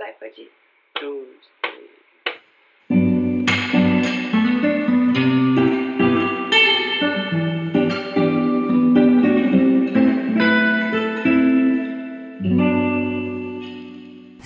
[0.00, 0.50] Vai, pode ir.
[0.98, 1.28] Dois,
[1.60, 1.90] três.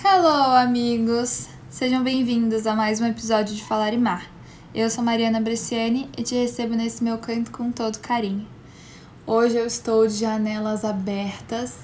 [0.03, 1.47] Hello, amigos!
[1.69, 4.29] Sejam bem-vindos a mais um episódio de Falar e Mar.
[4.73, 8.45] Eu sou Mariana Bresciani e te recebo nesse meu canto com todo carinho.
[9.25, 11.77] Hoje eu estou de janelas abertas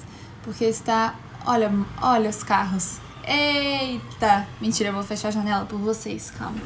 [0.44, 1.18] porque está.
[1.46, 3.00] Olha, olha os carros.
[3.28, 4.48] Eita!
[4.60, 6.57] Mentira, eu vou fechar a janela por vocês, calma.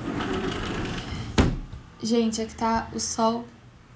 [2.01, 3.45] Gente, aqui tá o sol.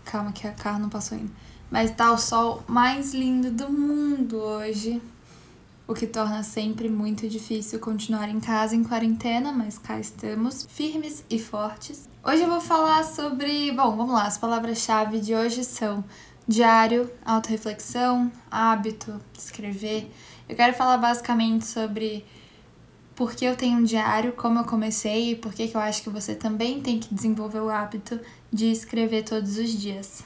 [0.04, 1.32] Calma que a carro não passou ainda.
[1.72, 5.02] Mas tá o sol mais lindo do mundo hoje.
[5.88, 11.24] O que torna sempre muito difícil continuar em casa em quarentena, mas cá estamos, firmes
[11.30, 12.08] e fortes.
[12.24, 13.72] Hoje eu vou falar sobre.
[13.72, 16.04] Bom, vamos lá, as palavras-chave de hoje são
[16.48, 20.12] diário, autorreflexão, hábito, escrever.
[20.48, 22.26] Eu quero falar basicamente sobre
[23.20, 26.10] por que eu tenho um diário, como eu comecei e por que eu acho que
[26.10, 28.18] você também tem que desenvolver o hábito
[28.50, 30.24] de escrever todos os dias.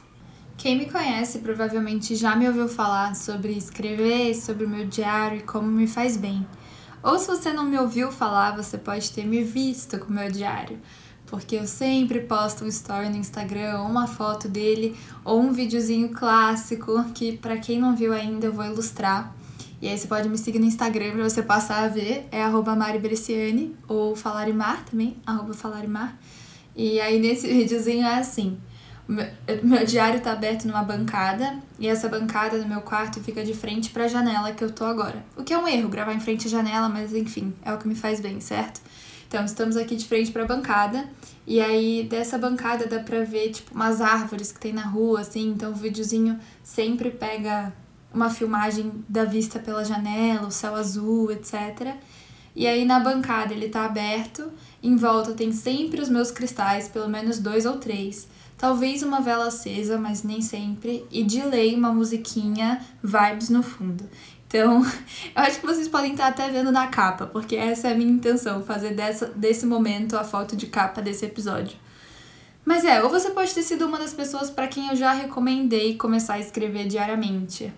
[0.55, 5.41] Quem me conhece provavelmente já me ouviu falar sobre escrever, sobre o meu diário e
[5.41, 6.45] como me faz bem.
[7.02, 10.31] Ou se você não me ouviu falar, você pode ter me visto com o meu
[10.31, 10.80] diário
[11.25, 16.09] porque eu sempre posto um story no Instagram, ou uma foto dele, ou um videozinho
[16.09, 19.33] clássico que para quem não viu ainda eu vou ilustrar.
[19.83, 22.73] E aí você pode me seguir no Instagram pra você passar a ver, é arroba
[22.73, 23.01] Mari
[23.85, 26.17] ou Falarimar também, arroba Falarimar.
[26.73, 28.57] E aí nesse videozinho é assim,
[29.05, 33.89] meu, diário tá aberto numa bancada, e essa bancada no meu quarto fica de frente
[33.89, 35.21] pra janela que eu tô agora.
[35.35, 37.85] O que é um erro, gravar em frente à janela, mas enfim, é o que
[37.85, 38.79] me faz bem, certo?
[39.27, 41.09] Então, estamos aqui de frente para a bancada.
[41.45, 45.49] E aí, dessa bancada dá pra ver, tipo, umas árvores que tem na rua, assim.
[45.49, 47.73] Então, o videozinho sempre pega
[48.14, 51.95] uma filmagem da vista pela janela, o céu azul, etc.
[52.56, 54.52] E aí, na bancada, ele tá aberto.
[54.81, 58.28] Em volta tem sempre os meus cristais, pelo menos dois ou três.
[58.58, 61.06] Talvez uma vela acesa, mas nem sempre.
[61.12, 64.07] E de lei, uma musiquinha, vibes no fundo.
[64.47, 64.84] Então,
[65.35, 68.12] eu acho que vocês podem estar até vendo na capa, porque essa é a minha
[68.12, 71.75] intenção, fazer dessa, desse momento a foto de capa desse episódio.
[72.63, 75.97] Mas é, ou você pode ter sido uma das pessoas para quem eu já recomendei
[75.97, 77.73] começar a escrever diariamente.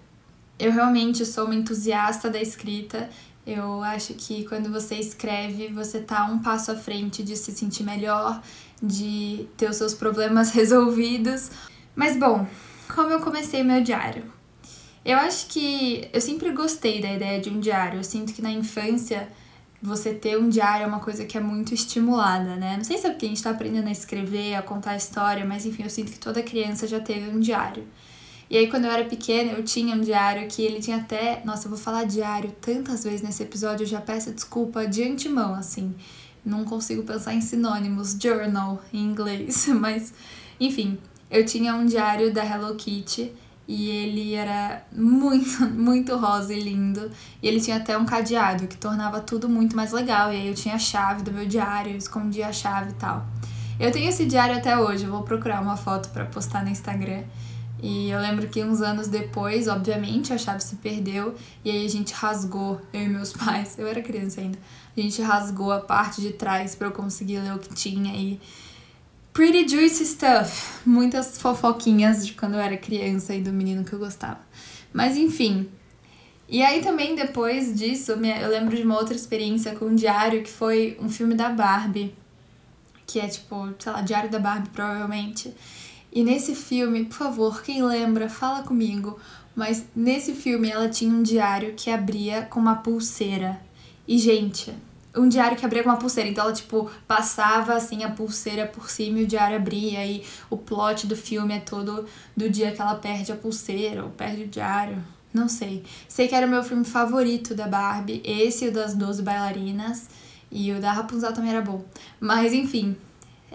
[0.57, 3.09] Eu realmente sou uma entusiasta da escrita.
[3.45, 7.83] Eu acho que quando você escreve, você tá um passo à frente de se sentir
[7.83, 8.41] melhor,
[8.81, 11.51] de ter os seus problemas resolvidos.
[11.95, 12.47] Mas bom,
[12.93, 14.33] como eu comecei meu diário?
[15.03, 17.99] Eu acho que eu sempre gostei da ideia de um diário.
[17.99, 19.27] Eu sinto que na infância
[19.81, 22.75] você ter um diário é uma coisa que é muito estimulada, né?
[22.77, 25.65] Não sei se é porque a gente tá aprendendo a escrever, a contar história, mas
[25.65, 27.85] enfim, eu sinto que toda criança já teve um diário.
[28.49, 31.41] E aí, quando eu era pequena, eu tinha um diário que ele tinha até.
[31.43, 35.55] Nossa, eu vou falar diário tantas vezes nesse episódio, eu já peço desculpa de antemão,
[35.55, 35.95] assim.
[36.45, 40.13] Não consigo pensar em sinônimos, journal em inglês, mas
[40.59, 40.97] enfim,
[41.29, 43.33] eu tinha um diário da Hello Kitty
[43.67, 47.11] e ele era muito, muito rosa e lindo.
[47.41, 50.31] E ele tinha até um cadeado que tornava tudo muito mais legal.
[50.31, 53.25] E aí eu tinha a chave do meu diário, eu escondia a chave e tal.
[53.79, 57.23] Eu tenho esse diário até hoje, eu vou procurar uma foto para postar no Instagram.
[57.87, 61.87] E eu lembro que uns anos depois, obviamente, a chave se perdeu e aí a
[61.87, 64.57] gente rasgou, eu e meus pais, eu era criança ainda,
[64.97, 68.41] a gente rasgou a parte de trás para eu conseguir ler o que tinha e
[69.31, 70.79] Pretty Juicy Stuff.
[70.83, 74.39] Muitas fofoquinhas de quando eu era criança e do menino que eu gostava.
[74.91, 75.69] Mas enfim.
[76.49, 80.49] E aí também depois disso, eu lembro de uma outra experiência com um diário que
[80.49, 82.15] foi um filme da Barbie.
[83.05, 85.53] Que é tipo, sei lá, Diário da Barbie, provavelmente.
[86.15, 89.19] E nesse filme, por favor, quem lembra, fala comigo.
[89.53, 93.59] Mas nesse filme ela tinha um diário que abria com uma pulseira.
[94.07, 94.73] E, gente,
[95.13, 96.29] um diário que abria com uma pulseira.
[96.29, 100.05] Então ela, tipo, passava assim a pulseira por cima e o diário abria.
[100.05, 102.05] E o plot do filme é todo
[102.35, 105.03] do dia que ela perde a pulseira ou perde o diário.
[105.33, 105.83] Não sei.
[106.07, 108.21] Sei que era o meu filme favorito da Barbie.
[108.23, 110.07] Esse e o das 12 bailarinas.
[110.49, 111.83] E o da Rapunzel também era bom.
[112.21, 112.95] Mas enfim.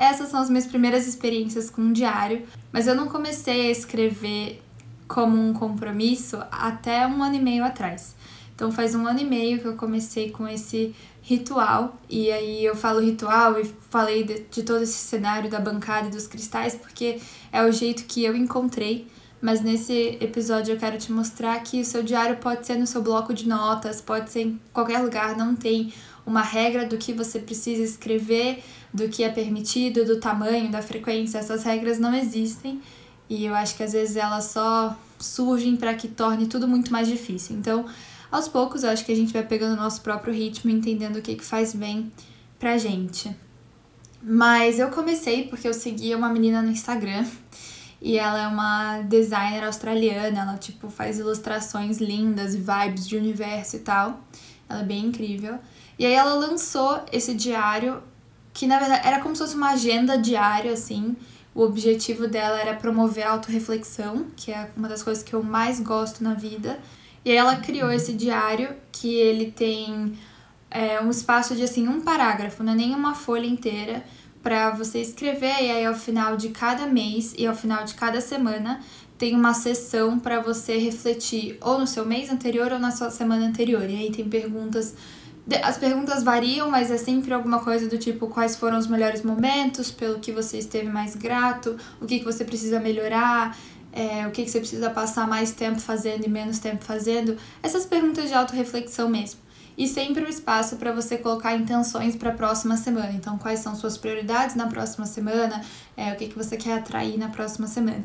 [0.01, 2.47] Essas são as minhas primeiras experiências com um diário.
[2.73, 4.63] Mas eu não comecei a escrever
[5.07, 8.15] como um compromisso até um ano e meio atrás.
[8.55, 11.99] Então faz um ano e meio que eu comecei com esse ritual.
[12.09, 16.11] E aí eu falo ritual e falei de, de todo esse cenário da bancada e
[16.11, 17.21] dos cristais, porque
[17.53, 19.07] é o jeito que eu encontrei.
[19.39, 23.03] Mas nesse episódio eu quero te mostrar que o seu diário pode ser no seu
[23.03, 25.93] bloco de notas, pode ser em qualquer lugar, não tem
[26.27, 28.63] uma regra do que você precisa escrever,
[28.93, 31.39] do que é permitido, do tamanho, da frequência.
[31.39, 32.81] Essas regras não existem
[33.31, 37.07] e eu acho que às vezes elas só surgem para que torne tudo muito mais
[37.07, 37.57] difícil.
[37.57, 37.87] Então,
[38.31, 41.23] aos poucos eu acho que a gente vai pegando o nosso próprio ritmo, entendendo o
[41.23, 42.11] que, que faz bem
[42.59, 43.35] pra gente.
[44.21, 47.25] Mas eu comecei porque eu seguia uma menina no Instagram
[48.03, 53.77] e ela é uma designer australiana, ela tipo faz ilustrações lindas e vibes de universo
[53.77, 54.21] e tal.
[54.69, 55.59] Ela é bem incrível.
[56.01, 58.03] E aí ela lançou esse diário
[58.55, 61.15] que na verdade era como se fosse uma agenda diária assim.
[61.55, 65.79] O objetivo dela era promover a autorreflexão, que é uma das coisas que eu mais
[65.79, 66.81] gosto na vida.
[67.23, 70.15] E aí ela criou esse diário que ele tem
[70.71, 74.03] é, um espaço de assim um parágrafo, não é nem uma folha inteira
[74.43, 78.23] para você escrever e aí ao final de cada mês e ao final de cada
[78.23, 78.81] semana
[79.19, 83.45] tem uma sessão para você refletir ou no seu mês anterior ou na sua semana
[83.45, 83.83] anterior.
[83.83, 84.95] E aí tem perguntas
[85.63, 89.91] as perguntas variam, mas é sempre alguma coisa do tipo quais foram os melhores momentos,
[89.91, 93.57] pelo que você esteve mais grato, o que, que você precisa melhorar,
[93.93, 97.37] é, o que, que você precisa passar mais tempo fazendo e menos tempo fazendo.
[97.63, 99.41] Essas perguntas de autorreflexão mesmo
[99.77, 103.13] e sempre um espaço para você colocar intenções para a próxima semana.
[103.13, 105.65] Então, quais são suas prioridades na próxima semana,
[105.97, 108.05] é, o que, que você quer atrair na próxima semana.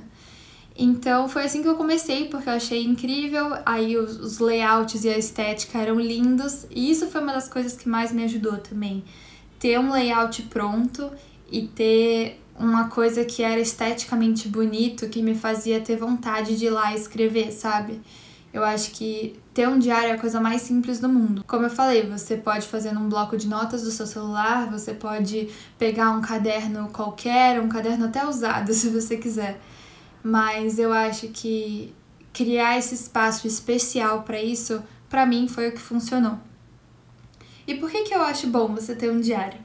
[0.78, 5.10] Então, foi assim que eu comecei, porque eu achei incrível, aí os, os layouts e
[5.10, 9.04] a estética eram lindos, e isso foi uma das coisas que mais me ajudou também.
[9.58, 11.10] Ter um layout pronto
[11.50, 16.70] e ter uma coisa que era esteticamente bonito, que me fazia ter vontade de ir
[16.70, 18.02] lá escrever, sabe?
[18.54, 21.44] Eu acho que ter um diário é a coisa mais simples do mundo.
[21.46, 25.50] Como eu falei, você pode fazer num bloco de notas do seu celular, você pode
[25.78, 29.60] pegar um caderno qualquer, um caderno até usado, se você quiser.
[30.28, 31.94] Mas eu acho que
[32.34, 36.40] criar esse espaço especial para isso, para mim foi o que funcionou.
[37.68, 39.60] E por que que eu acho bom você ter um diário?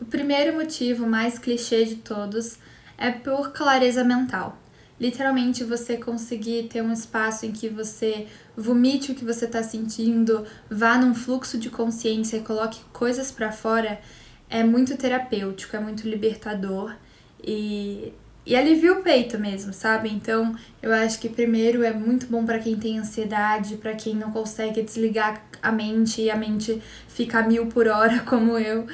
[0.00, 2.58] O primeiro motivo, mais clichê de todos,
[2.96, 4.62] é por clareza mental
[5.02, 10.46] literalmente você conseguir ter um espaço em que você vomite o que você está sentindo,
[10.70, 14.00] vá num fluxo de consciência e coloque coisas para fora,
[14.48, 16.94] é muito terapêutico, é muito libertador
[17.42, 18.12] e,
[18.44, 20.08] e alivia o peito mesmo, sabe?
[20.08, 24.32] Então, eu acho que primeiro é muito bom para quem tem ansiedade, para quem não
[24.32, 28.86] consegue desligar a mente e a mente fica a mil por hora, como eu.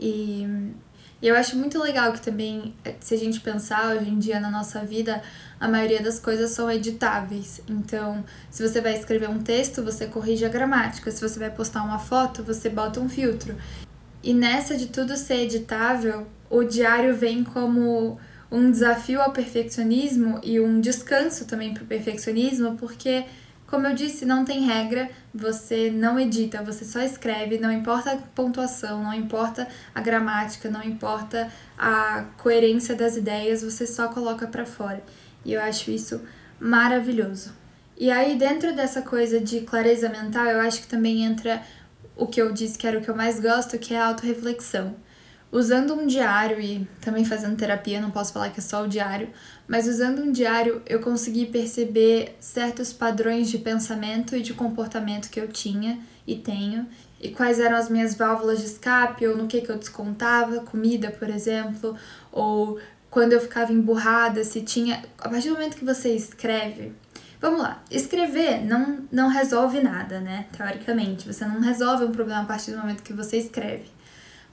[0.00, 0.46] E,
[1.22, 4.80] eu acho muito legal que também, se a gente pensar hoje em dia na nossa
[4.80, 5.22] vida,
[5.58, 7.62] a maioria das coisas são editáveis.
[7.66, 11.10] Então, se você vai escrever um texto, você corrige a gramática.
[11.10, 13.56] Se você vai postar uma foto, você bota um filtro.
[14.22, 18.18] E nessa de tudo ser editável, o diário vem como
[18.54, 23.24] um desafio ao perfeccionismo e um descanso também para o perfeccionismo, porque
[23.66, 28.16] como eu disse, não tem regra, você não edita, você só escreve, não importa a
[28.16, 34.64] pontuação, não importa a gramática, não importa a coerência das ideias, você só coloca para
[34.64, 35.02] fora.
[35.44, 36.20] E eu acho isso
[36.60, 37.52] maravilhoso.
[37.96, 41.60] E aí, dentro dessa coisa de clareza mental, eu acho que também entra
[42.16, 44.94] o que eu disse que era o que eu mais gosto, que é a autorreflexão.
[45.54, 49.28] Usando um diário e também fazendo terapia, não posso falar que é só o diário,
[49.68, 55.38] mas usando um diário eu consegui perceber certos padrões de pensamento e de comportamento que
[55.38, 56.88] eu tinha e tenho,
[57.20, 61.12] e quais eram as minhas válvulas de escape, ou no que, que eu descontava, comida,
[61.12, 61.96] por exemplo,
[62.32, 65.04] ou quando eu ficava emburrada, se tinha.
[65.18, 66.92] A partir do momento que você escreve.
[67.40, 70.46] Vamos lá, escrever não, não resolve nada, né?
[70.50, 73.93] Teoricamente, você não resolve um problema a partir do momento que você escreve.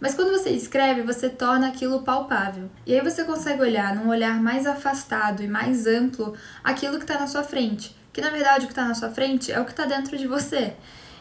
[0.02, 2.72] Mas quando você escreve, você torna aquilo palpável.
[2.88, 7.20] E aí você consegue olhar num olhar mais afastado e mais amplo aquilo que está
[7.20, 7.96] na sua frente.
[8.12, 10.26] Que na verdade o que está na sua frente é o que está dentro de
[10.28, 10.74] você.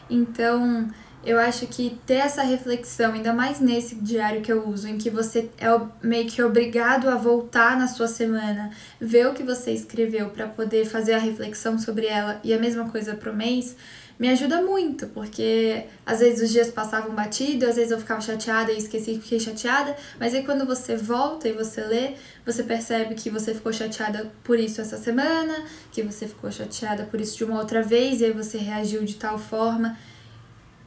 [0.09, 0.89] Então,
[1.23, 5.11] eu acho que ter essa reflexão, ainda mais nesse diário que eu uso, em que
[5.11, 5.67] você é
[6.01, 10.85] meio que obrigado a voltar na sua semana, ver o que você escreveu para poder
[10.85, 13.75] fazer a reflexão sobre ela e a mesma coisa pro mês,
[14.21, 18.71] me ajuda muito, porque às vezes os dias passavam batido, às vezes eu ficava chateada
[18.71, 22.13] e esqueci que fiquei chateada, mas aí quando você volta e você lê,
[22.45, 27.19] você percebe que você ficou chateada por isso essa semana, que você ficou chateada por
[27.19, 29.97] isso de uma outra vez, e aí você reagiu de tal forma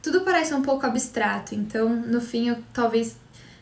[0.01, 3.17] tudo parece um pouco abstrato, então no fim eu talvez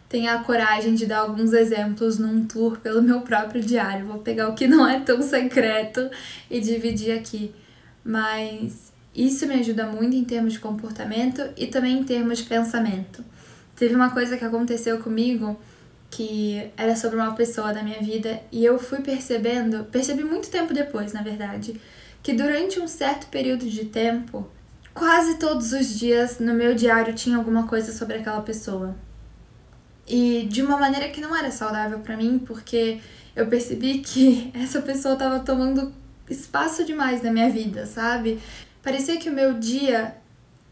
[0.07, 4.05] tenha a coragem de dar alguns exemplos num tour pelo meu próprio diário.
[4.05, 6.07] Vou pegar o que não é tão secreto
[6.51, 7.51] e dividir aqui.
[8.05, 13.23] Mas isso me ajuda muito em termos de comportamento e também em termos de pensamento.
[13.75, 15.59] Teve uma coisa que aconteceu comigo
[16.09, 20.73] que era sobre uma pessoa da minha vida e eu fui percebendo, percebi muito tempo
[20.73, 21.79] depois, na verdade,
[22.21, 24.47] que durante um certo período de tempo
[24.93, 28.95] quase todos os dias no meu diário tinha alguma coisa sobre aquela pessoa.
[30.07, 32.99] E de uma maneira que não era saudável para mim, porque
[33.35, 35.91] eu percebi que essa pessoa tava tomando
[36.29, 38.39] espaço demais na minha vida, sabe?
[38.83, 40.15] Parecia que o meu dia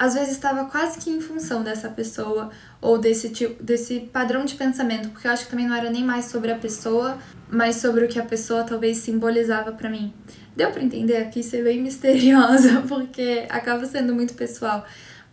[0.01, 2.50] às vezes estava quase que em função dessa pessoa
[2.82, 6.03] ou desse tipo, desse padrão de pensamento, porque eu acho que também não era nem
[6.03, 7.20] mais sobre a pessoa,
[7.51, 10.12] mas sobre o que a pessoa talvez simbolizava para mim.
[10.56, 14.84] Deu para entender aqui ser bem misteriosa, porque acaba sendo muito pessoal,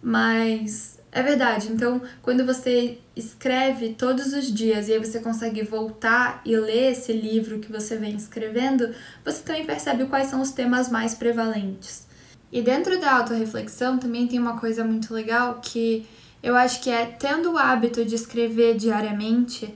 [0.02, 1.68] mas é verdade.
[1.72, 7.14] Então, quando você escreve todos os dias e aí você consegue voltar e ler esse
[7.14, 8.94] livro que você vem escrevendo,
[9.24, 12.06] você também percebe quais são os temas mais prevalentes.
[12.52, 16.06] E dentro da autorreflexão também tem uma coisa muito legal que
[16.42, 19.74] eu acho que é tendo o hábito de escrever diariamente,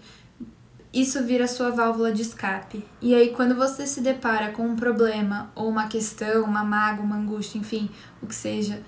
[0.92, 2.84] isso vira sua válvula de escape.
[3.00, 7.16] E aí, quando você se depara com um problema, ou uma questão, uma mágoa, uma
[7.16, 7.90] angústia, enfim,
[8.22, 8.80] o que seja,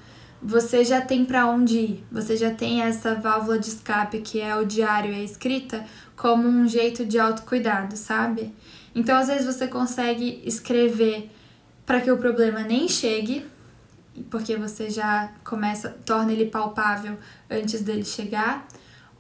[0.43, 2.05] você já tem para onde ir.
[2.13, 6.47] Você já tem essa válvula de escape que é o diário e a escrita como
[6.47, 8.55] um jeito de autocuidado, sabe?
[8.95, 11.31] Então, às vezes você consegue escrever
[11.87, 13.47] para que o problema nem chegue,
[14.31, 17.17] porque você já começa, torna ele palpável
[17.51, 18.67] antes dele chegar,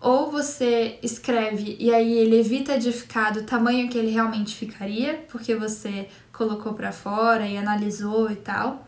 [0.00, 5.24] ou você escreve e aí ele evita de ficar do tamanho que ele realmente ficaria,
[5.30, 8.86] porque você colocou para fora e analisou e tal.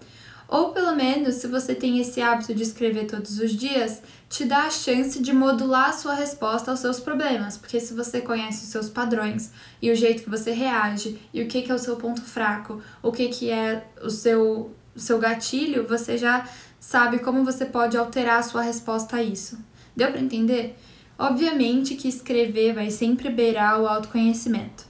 [0.48, 4.64] Ou pelo menos, se você tem esse hábito de escrever todos os dias, te dá
[4.64, 8.70] a chance de modular a sua resposta aos seus problemas, porque se você conhece os
[8.70, 9.50] seus padrões
[9.82, 12.80] e o jeito que você reage e o que, que é o seu ponto fraco,
[13.02, 16.48] o que, que é o seu o seu gatilho, você já
[16.80, 19.58] sabe como você pode alterar a sua resposta a isso.
[19.94, 20.76] Deu para entender?
[21.18, 24.84] Obviamente que escrever vai sempre beirar o autoconhecimento.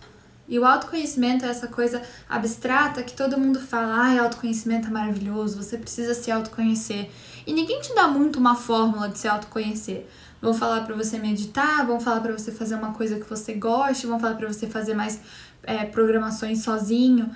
[0.49, 5.61] E o autoconhecimento é essa coisa abstrata que todo mundo fala, ah, autoconhecimento é maravilhoso,
[5.61, 7.11] você precisa se autoconhecer.
[7.47, 10.07] E ninguém te dá muito uma fórmula de se autoconhecer.
[10.41, 14.07] Vão falar para você meditar, vão falar para você fazer uma coisa que você goste,
[14.07, 15.21] vão falar para você fazer mais
[15.65, 17.31] é, programações sozinho.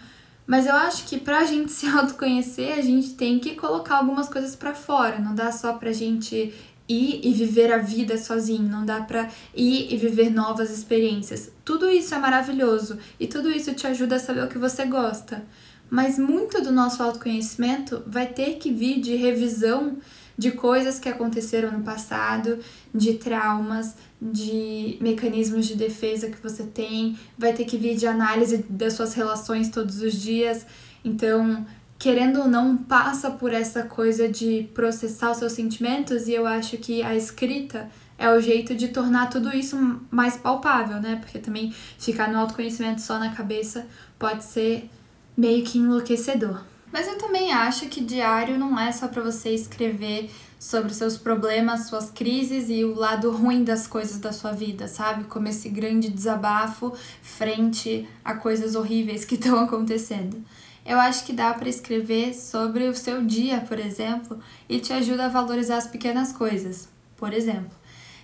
[0.46, 4.56] Mas eu acho que pra gente se autoconhecer, a gente tem que colocar algumas coisas
[4.56, 5.18] para fora.
[5.18, 6.52] Não dá só pra gente
[6.88, 11.52] ir e viver a vida sozinho, não dá pra ir e viver novas experiências.
[11.64, 15.44] Tudo isso é maravilhoso e tudo isso te ajuda a saber o que você gosta.
[15.88, 19.98] Mas muito do nosso autoconhecimento vai ter que vir de revisão
[20.40, 22.60] de coisas que aconteceram no passado,
[22.94, 28.64] de traumas, de mecanismos de defesa que você tem, vai ter que vir de análise
[28.66, 30.64] das suas relações todos os dias.
[31.04, 31.66] Então,
[31.98, 36.78] querendo ou não, passa por essa coisa de processar os seus sentimentos e eu acho
[36.78, 39.76] que a escrita é o jeito de tornar tudo isso
[40.10, 41.16] mais palpável, né?
[41.20, 43.86] Porque também ficar no autoconhecimento só na cabeça
[44.18, 44.88] pode ser
[45.36, 46.69] meio que enlouquecedor.
[46.92, 51.86] Mas eu também acho que diário não é só para você escrever sobre seus problemas,
[51.86, 55.24] suas crises e o lado ruim das coisas da sua vida, sabe?
[55.24, 56.92] Como esse grande desabafo
[57.22, 60.44] frente a coisas horríveis que estão acontecendo.
[60.84, 65.26] Eu acho que dá para escrever sobre o seu dia, por exemplo, e te ajuda
[65.26, 66.88] a valorizar as pequenas coisas.
[67.16, 67.70] Por exemplo,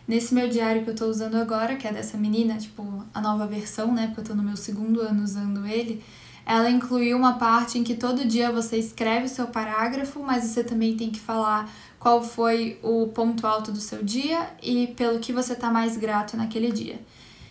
[0.09, 3.47] nesse meu diário que eu tô usando agora, que é dessa menina, tipo, a nova
[3.47, 4.09] versão, né?
[4.09, 6.03] Porque eu tô no meu segundo ano usando ele
[6.47, 10.63] ela incluiu uma parte em que todo dia você escreve o seu parágrafo, mas você
[10.63, 15.33] também tem que falar qual foi o ponto alto do seu dia e pelo que
[15.33, 17.01] você está mais grato naquele dia.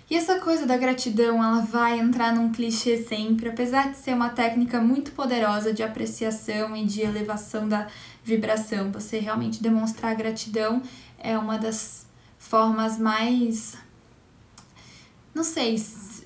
[0.10, 4.30] E essa coisa da gratidão, ela vai entrar num clichê sempre, apesar de ser uma
[4.30, 7.88] técnica muito poderosa de apreciação e de elevação da
[8.24, 8.92] vibração.
[8.92, 10.82] Você realmente demonstrar gratidão
[11.20, 12.06] é uma das
[12.38, 13.76] formas mais
[15.36, 15.76] não sei,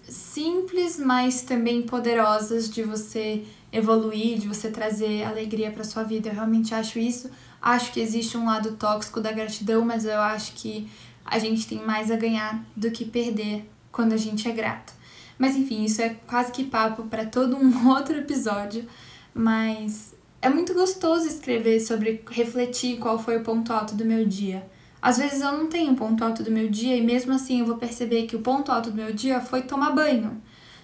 [0.09, 6.29] simples, mas também poderosas de você evoluir, de você trazer alegria para sua vida.
[6.29, 7.29] Eu realmente acho isso.
[7.61, 10.89] Acho que existe um lado tóxico da gratidão, mas eu acho que
[11.25, 14.93] a gente tem mais a ganhar do que perder quando a gente é grato.
[15.37, 18.87] Mas enfim, isso é quase que papo para todo um outro episódio,
[19.33, 24.65] mas é muito gostoso escrever sobre refletir qual foi o ponto alto do meu dia.
[25.01, 27.77] Às vezes eu não tenho ponto alto do meu dia e mesmo assim eu vou
[27.77, 30.41] perceber que o ponto alto do meu dia foi tomar banho.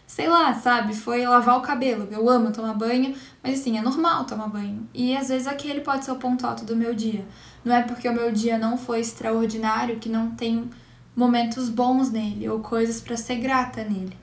[0.08, 0.94] Sei lá, sabe?
[0.96, 2.08] Foi lavar o cabelo.
[2.12, 4.88] Eu amo tomar banho, mas assim, é normal tomar banho.
[4.94, 7.26] E às vezes aquele pode ser o ponto alto do meu dia.
[7.64, 10.70] Não é porque o meu dia não foi extraordinário que não tem
[11.16, 14.16] momentos bons nele ou coisas para ser grata nele.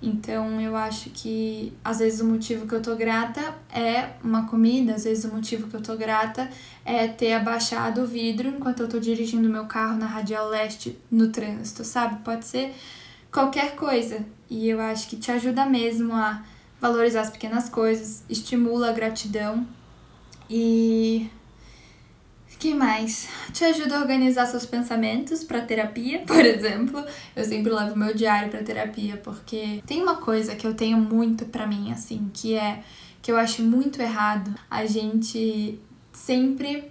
[0.00, 4.94] Então eu acho que às vezes o motivo que eu tô grata é uma comida,
[4.94, 6.48] às vezes o motivo que eu tô grata
[6.84, 11.30] é ter abaixado o vidro enquanto eu tô dirigindo meu carro na Radial Leste no
[11.30, 12.22] trânsito, sabe?
[12.22, 12.72] Pode ser
[13.32, 14.24] qualquer coisa.
[14.48, 16.44] E eu acho que te ajuda mesmo a
[16.80, 19.66] valorizar as pequenas coisas, estimula a gratidão
[20.48, 21.28] e
[22.58, 23.28] que mais?
[23.52, 27.04] Te ajuda a organizar seus pensamentos para terapia, por exemplo.
[27.34, 31.46] Eu sempre levo meu diário para terapia porque tem uma coisa que eu tenho muito
[31.46, 32.82] para mim assim, que é
[33.22, 35.78] que eu acho muito errado a gente
[36.12, 36.90] sempre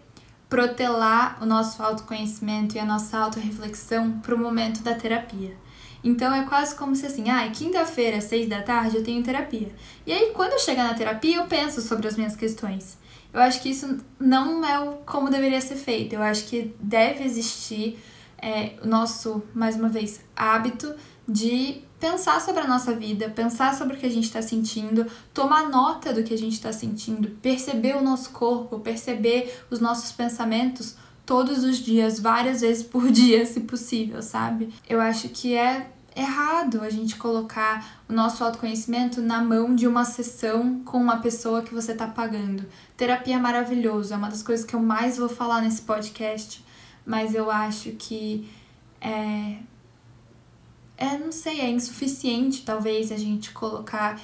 [0.49, 5.55] protelar o nosso autoconhecimento e a nossa autorreflexão para o momento da terapia.
[6.03, 9.69] Então é quase como se assim, ah, quinta-feira, seis da tarde, eu tenho terapia.
[10.05, 12.97] E aí, quando eu chegar na terapia, eu penso sobre as minhas questões.
[13.37, 16.13] Eu acho que isso não é o, como deveria ser feito.
[16.13, 17.99] Eu acho que deve existir
[18.41, 20.91] é, o nosso, mais uma vez, hábito
[21.27, 25.69] de pensar sobre a nossa vida, pensar sobre o que a gente está sentindo, tomar
[25.69, 30.95] nota do que a gente está sentindo, perceber o nosso corpo, perceber os nossos pensamentos
[31.23, 34.73] todos os dias, várias vezes por dia, se possível, sabe?
[34.89, 40.03] Eu acho que é errado a gente colocar o nosso autoconhecimento na mão de uma
[40.03, 42.65] sessão com uma pessoa que você tá pagando.
[42.97, 46.65] Terapia é maravilhoso, é uma das coisas que eu mais vou falar nesse podcast,
[47.05, 48.49] mas eu acho que
[48.99, 49.57] é
[50.97, 54.19] é, não sei, é insuficiente talvez a gente colocar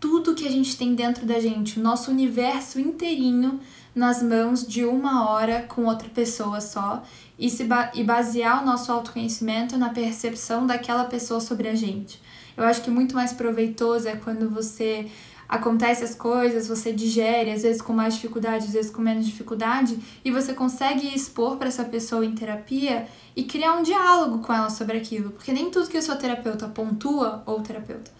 [0.00, 3.60] tudo que a gente tem dentro da gente, o nosso universo inteirinho
[3.94, 7.02] nas mãos de uma hora com outra pessoa só
[7.38, 12.20] e, se ba e basear o nosso autoconhecimento na percepção daquela pessoa sobre a gente.
[12.56, 15.10] Eu acho que muito mais proveitoso é quando você
[15.48, 19.98] acontece as coisas, você digere, às vezes com mais dificuldade, às vezes com menos dificuldade,
[20.24, 24.70] e você consegue expor para essa pessoa em terapia e criar um diálogo com ela
[24.70, 28.12] sobre aquilo, porque nem tudo que o seu terapeuta pontua ou terapeuta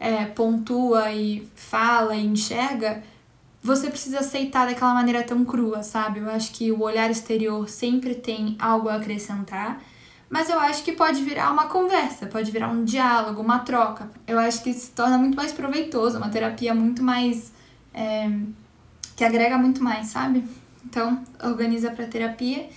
[0.00, 3.02] é, pontua e fala e enxerga,
[3.62, 6.20] você precisa aceitar daquela maneira tão crua, sabe?
[6.20, 9.80] Eu acho que o olhar exterior sempre tem algo a acrescentar
[10.30, 14.08] mas eu acho que pode virar uma conversa, pode virar um diálogo, uma troca.
[14.28, 17.52] Eu acho que se torna muito mais proveitoso, uma terapia muito mais.
[17.92, 18.30] É,
[19.16, 20.44] que agrega muito mais, sabe?
[20.84, 22.70] Então, organiza para terapia.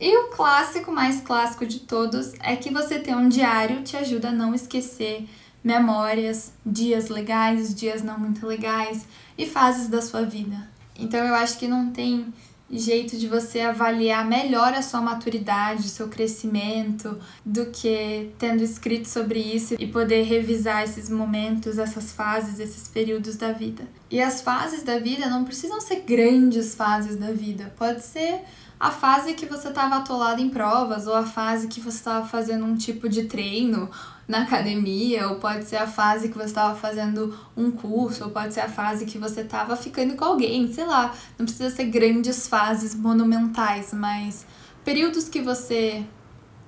[0.00, 4.30] E o clássico, mais clássico de todos, é que você ter um diário te ajuda
[4.30, 5.28] a não esquecer
[5.64, 9.06] memórias, dias legais, dias não muito legais
[9.36, 10.68] e fases da sua vida.
[10.96, 12.32] Então eu acho que não tem
[12.70, 19.38] jeito de você avaliar melhor a sua maturidade, seu crescimento, do que tendo escrito sobre
[19.38, 23.86] isso e poder revisar esses momentos, essas fases, esses períodos da vida.
[24.10, 28.42] E as fases da vida não precisam ser grandes fases da vida, pode ser
[28.78, 32.64] a fase que você estava atolado em provas, ou a fase que você estava fazendo
[32.64, 33.88] um tipo de treino,
[34.26, 38.54] na academia, ou pode ser a fase que você estava fazendo um curso, ou pode
[38.54, 41.14] ser a fase que você estava ficando com alguém, sei lá.
[41.38, 44.46] Não precisa ser grandes fases monumentais, mas
[44.84, 46.04] períodos que você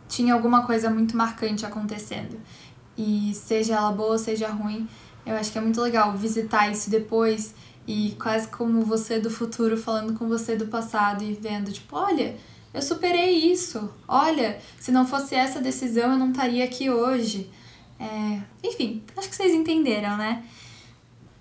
[0.08, 2.38] tinha alguma coisa muito marcante acontecendo.
[2.96, 4.88] E seja ela boa, seja ruim,
[5.24, 7.54] eu acho que é muito legal visitar isso depois
[7.86, 12.36] e quase como você do futuro falando com você do passado e vendo, tipo, olha,
[12.76, 13.90] eu superei isso.
[14.06, 17.50] Olha, se não fosse essa decisão, eu não estaria aqui hoje.
[17.98, 18.38] É...
[18.62, 20.44] Enfim, acho que vocês entenderam, né?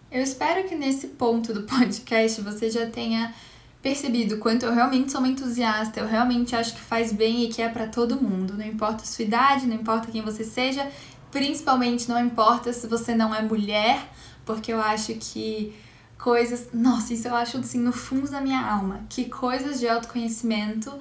[0.10, 3.36] Eu espero que nesse ponto do podcast você já tenha
[3.82, 7.62] percebido quanto eu realmente sou uma entusiasta, eu realmente acho que faz bem e que
[7.62, 8.54] é para todo mundo.
[8.54, 10.90] Não importa a sua idade, não importa quem você seja,
[11.32, 14.10] principalmente não importa se você não é mulher,
[14.46, 15.76] porque eu acho que
[16.18, 16.70] coisas.
[16.74, 19.02] Nossa, isso eu acho assim no fundo da minha alma.
[19.10, 20.92] Que coisas de autoconhecimento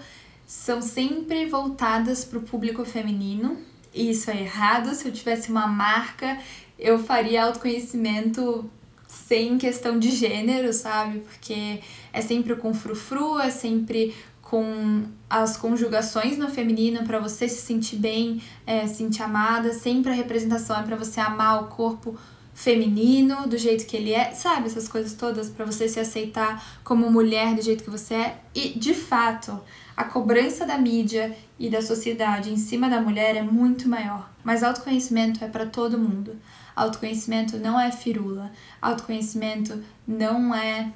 [0.46, 3.58] são sempre voltadas para o público feminino.
[3.92, 4.94] E isso é errado.
[4.94, 6.38] Se eu tivesse uma marca,
[6.78, 8.68] eu faria autoconhecimento
[9.06, 11.20] sem questão de gênero, sabe?
[11.20, 11.80] Porque
[12.12, 17.96] é sempre com frufru, é sempre com as conjugações no feminino para você se sentir
[17.96, 22.16] bem, é, se sentir amada, sempre a representação é para você amar o corpo
[22.54, 24.66] feminino do jeito que ele é, sabe?
[24.66, 28.38] Essas coisas todas para você se aceitar como mulher do jeito que você é.
[28.54, 29.60] E de fato,
[29.96, 34.28] a cobrança da mídia e da sociedade em cima da mulher é muito maior.
[34.42, 36.36] Mas autoconhecimento é para todo mundo.
[36.74, 38.50] Autoconhecimento não é firula.
[38.82, 40.90] Autoconhecimento não é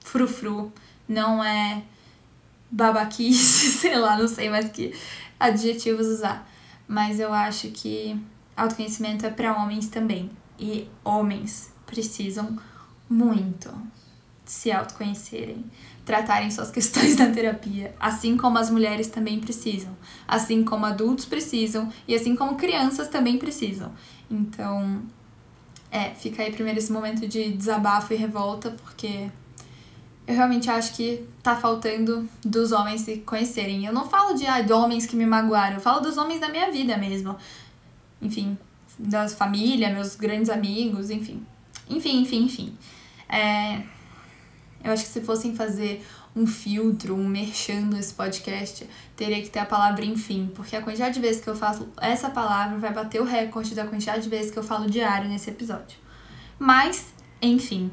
[0.00, 0.72] frufru,
[1.06, 1.82] não é
[2.70, 4.94] babaquice, sei lá, não sei mais que
[5.38, 6.48] adjetivos usar.
[6.88, 8.18] Mas eu acho que
[8.56, 10.30] autoconhecimento é para homens também.
[10.58, 12.58] E homens precisam
[13.08, 13.70] muito
[14.46, 15.64] se autoconhecerem,
[16.06, 19.94] tratarem suas questões na terapia, assim como as mulheres também precisam,
[20.26, 23.92] assim como adultos precisam e assim como crianças também precisam.
[24.30, 25.02] Então,
[25.90, 29.28] é, fica aí primeiro esse momento de desabafo e revolta, porque
[30.26, 33.84] eu realmente acho que tá faltando dos homens se conhecerem.
[33.84, 36.48] Eu não falo de, ah, de homens que me magoaram, eu falo dos homens da
[36.48, 37.36] minha vida mesmo
[38.20, 38.56] enfim,
[38.98, 41.44] da família, meus grandes amigos, enfim.
[41.88, 42.76] Enfim, enfim, enfim.
[43.28, 43.82] É,
[44.86, 49.58] eu acho que se fossem fazer um filtro, um merchando esse podcast, teria que ter
[49.58, 53.20] a palavra enfim, porque a quantidade de vezes que eu faço essa palavra vai bater
[53.20, 55.98] o recorde da quantidade de vezes que eu falo diário nesse episódio.
[56.58, 57.90] Mas, enfim.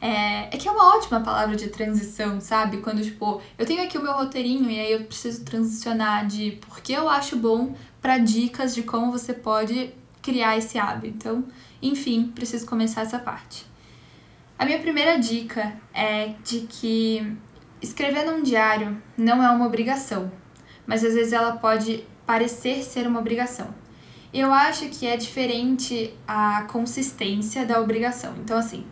[0.00, 2.78] É, é que é uma ótima palavra de transição, sabe?
[2.78, 6.92] Quando, tipo, eu tenho aqui o meu roteirinho e aí eu preciso transicionar de porque
[6.92, 11.16] eu acho bom para dicas de como você pode criar esse hábito.
[11.16, 11.44] Então,
[11.80, 13.64] enfim, preciso começar essa parte.
[14.56, 17.36] A minha primeira dica é de que
[17.82, 20.30] escrever num diário não é uma obrigação,
[20.86, 23.74] mas às vezes ela pode parecer ser uma obrigação.
[24.32, 28.34] Eu acho que é diferente a consistência da obrigação.
[28.42, 28.86] Então, assim,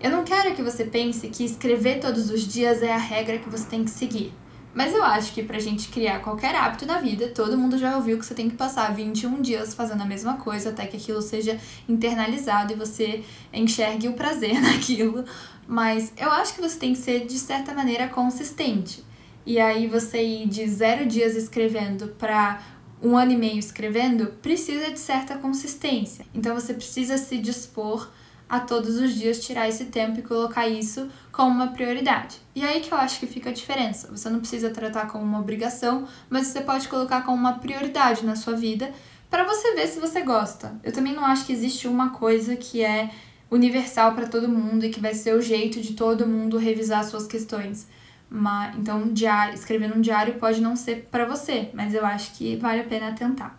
[0.00, 3.48] eu não quero que você pense que escrever todos os dias é a regra que
[3.48, 4.32] você tem que seguir.
[4.74, 8.18] Mas eu acho que pra gente criar qualquer hábito na vida, todo mundo já ouviu
[8.18, 11.58] que você tem que passar 21 dias fazendo a mesma coisa até que aquilo seja
[11.88, 15.24] internalizado e você enxergue o prazer naquilo.
[15.66, 19.04] Mas eu acho que você tem que ser, de certa maneira, consistente.
[19.44, 22.62] E aí você ir de zero dias escrevendo pra
[23.02, 26.24] um ano e meio escrevendo, precisa de certa consistência.
[26.32, 28.08] Então você precisa se dispor
[28.52, 32.36] a todos os dias tirar esse tempo e colocar isso como uma prioridade.
[32.54, 34.08] E aí que eu acho que fica a diferença.
[34.10, 38.36] Você não precisa tratar como uma obrigação, mas você pode colocar como uma prioridade na
[38.36, 38.92] sua vida
[39.30, 40.78] para você ver se você gosta.
[40.84, 43.08] Eu também não acho que existe uma coisa que é
[43.50, 47.26] universal para todo mundo e que vai ser o jeito de todo mundo revisar suas
[47.26, 47.88] questões.
[48.28, 52.56] Mas, então, diário, escrever num diário pode não ser para você, mas eu acho que
[52.56, 53.58] vale a pena tentar.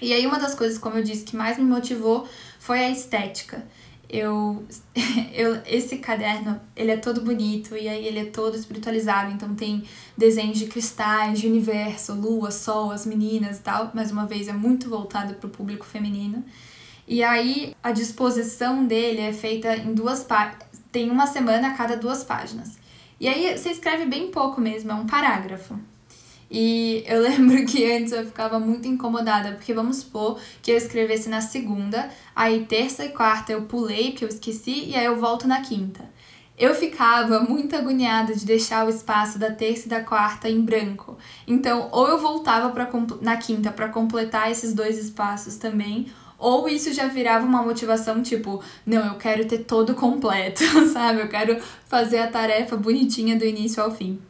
[0.00, 2.26] E aí, uma das coisas, como eu disse, que mais me motivou
[2.58, 3.62] foi a estética.
[4.14, 4.64] Eu,
[5.34, 9.82] eu esse caderno, ele é todo bonito e aí ele é todo espiritualizado, então tem
[10.16, 13.90] desenhos de cristais, de universo, lua, sol, as meninas e tal.
[13.92, 16.44] Mais uma vez, é muito voltado para o público feminino.
[17.08, 20.62] E aí, a disposição dele é feita em duas páginas.
[20.92, 22.78] Tem uma semana a cada duas páginas.
[23.18, 25.76] E aí você escreve bem pouco mesmo, é um parágrafo.
[26.56, 31.28] E eu lembro que antes eu ficava muito incomodada, porque vamos supor que eu escrevesse
[31.28, 35.48] na segunda, aí terça e quarta eu pulei porque eu esqueci e aí eu volto
[35.48, 36.08] na quinta.
[36.56, 41.18] Eu ficava muito agoniada de deixar o espaço da terça e da quarta em branco.
[41.44, 42.88] Então, ou eu voltava pra,
[43.20, 46.06] na quinta para completar esses dois espaços também,
[46.38, 50.62] ou isso já virava uma motivação tipo, não, eu quero ter todo completo,
[50.92, 51.20] sabe?
[51.22, 54.20] Eu quero fazer a tarefa bonitinha do início ao fim.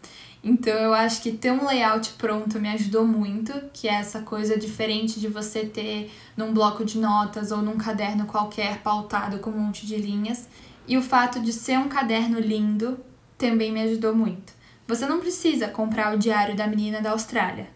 [0.45, 4.59] Então eu acho que ter um layout pronto me ajudou muito, que é essa coisa
[4.59, 9.59] diferente de você ter num bloco de notas ou num caderno qualquer pautado com um
[9.59, 10.47] monte de linhas.
[10.87, 13.01] E o fato de ser um caderno lindo
[13.39, 14.53] também me ajudou muito.
[14.87, 17.69] Você não precisa comprar o diário da menina da Austrália.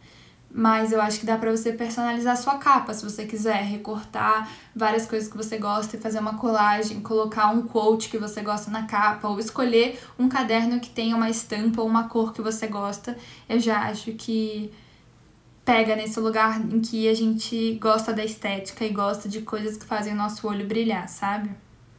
[0.51, 4.51] Mas eu acho que dá para você personalizar a sua capa, se você quiser recortar
[4.75, 8.71] várias coisas que você gosta e fazer uma colagem, colocar um quote que você gosta
[8.71, 12.67] na capa ou escolher um caderno que tenha uma estampa ou uma cor que você
[12.67, 13.17] gosta.
[13.47, 14.73] Eu já acho que
[15.67, 19.85] pega nesse lugar em que a gente gosta da estética e gosta de coisas que
[19.85, 21.51] fazem o nosso olho brilhar, sabe?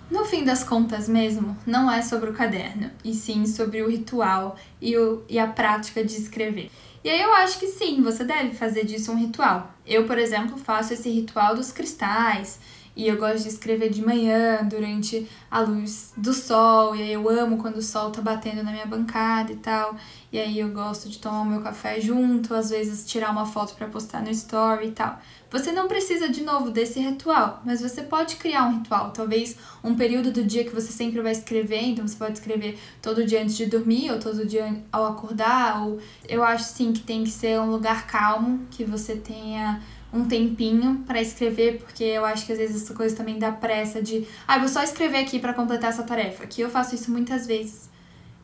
[0.09, 4.55] No fim das contas mesmo, não é sobre o caderno, e sim sobre o ritual
[4.81, 6.71] e, o, e a prática de escrever.
[7.03, 9.71] E aí eu acho que sim, você deve fazer disso um ritual.
[9.85, 12.59] Eu, por exemplo, faço esse ritual dos cristais.
[12.95, 16.93] E eu gosto de escrever de manhã, durante a luz do sol.
[16.93, 19.95] E aí eu amo quando o sol tá batendo na minha bancada e tal.
[20.33, 23.73] E aí eu gosto de tomar o meu café junto, às vezes tirar uma foto
[23.75, 25.17] para postar no story e tal.
[25.51, 29.11] Você não precisa de novo desse ritual, mas você pode criar um ritual.
[29.11, 33.25] Talvez um período do dia que você sempre vai escrever, então você pode escrever todo
[33.25, 35.87] dia antes de dormir ou todo dia ao acordar.
[35.87, 39.81] Ou eu acho sim que tem que ser um lugar calmo, que você tenha
[40.13, 44.01] um tempinho para escrever, porque eu acho que às vezes essa coisa também dá pressa
[44.01, 46.45] de, ah, vou só escrever aqui para completar essa tarefa.
[46.45, 47.88] Que eu faço isso muitas vezes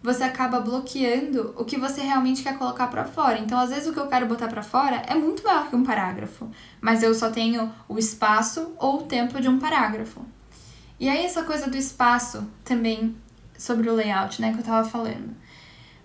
[0.05, 3.39] você acaba bloqueando o que você realmente quer colocar para fora.
[3.39, 5.83] Então, às vezes o que eu quero botar para fora é muito maior que um
[5.83, 6.47] parágrafo,
[6.79, 10.21] mas eu só tenho o espaço ou o tempo de um parágrafo.
[10.99, 13.15] E aí essa coisa do espaço também
[13.57, 15.35] sobre o layout, né, que eu tava falando.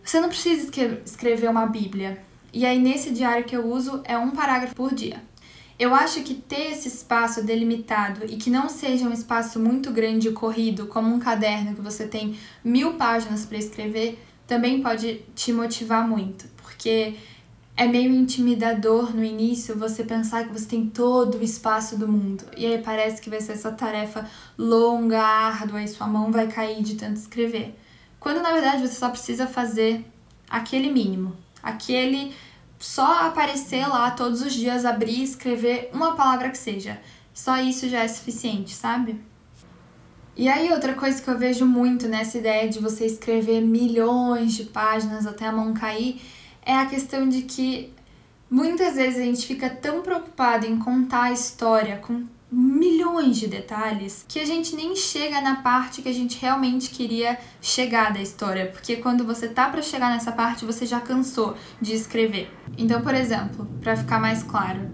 [0.02, 0.70] Você não precisa
[1.04, 2.24] escrever uma bíblia.
[2.52, 5.22] E aí nesse diário que eu uso é um parágrafo por dia.
[5.80, 10.28] Eu acho que ter esse espaço delimitado e que não seja um espaço muito grande
[10.28, 15.54] e corrido, como um caderno que você tem mil páginas para escrever, também pode te
[15.54, 17.14] motivar muito, porque
[17.74, 22.44] é meio intimidador no início você pensar que você tem todo o espaço do mundo.
[22.58, 26.82] E aí parece que vai ser essa tarefa longa, árdua, e sua mão vai cair
[26.82, 27.74] de tanto escrever.
[28.18, 30.04] Quando na verdade você só precisa fazer
[30.46, 32.34] aquele mínimo, aquele
[32.80, 36.98] só aparecer lá todos os dias, abrir e escrever uma palavra que seja.
[37.32, 39.20] Só isso já é suficiente, sabe?
[40.34, 44.64] E aí, outra coisa que eu vejo muito nessa ideia de você escrever milhões de
[44.64, 46.20] páginas até a mão cair
[46.62, 47.92] é a questão de que
[48.50, 51.98] muitas vezes a gente fica tão preocupado em contar a história
[52.52, 57.38] milhões de detalhes que a gente nem chega na parte que a gente realmente queria
[57.60, 61.94] chegar da história, porque quando você tá para chegar nessa parte, você já cansou de
[61.94, 62.52] escrever.
[62.76, 64.90] Então, por exemplo, para ficar mais claro,